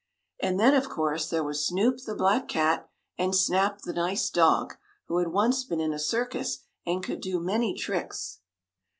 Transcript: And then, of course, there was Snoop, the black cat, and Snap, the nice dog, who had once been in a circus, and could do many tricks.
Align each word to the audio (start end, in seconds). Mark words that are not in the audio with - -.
And 0.41 0.59
then, 0.59 0.73
of 0.73 0.89
course, 0.89 1.29
there 1.29 1.43
was 1.43 1.63
Snoop, 1.63 1.99
the 2.07 2.15
black 2.15 2.47
cat, 2.47 2.89
and 3.19 3.35
Snap, 3.35 3.81
the 3.81 3.93
nice 3.93 4.31
dog, 4.31 4.77
who 5.05 5.19
had 5.19 5.27
once 5.27 5.63
been 5.63 5.79
in 5.79 5.93
a 5.93 5.99
circus, 5.99 6.63
and 6.87 7.03
could 7.03 7.21
do 7.21 7.39
many 7.39 7.75
tricks. 7.75 8.39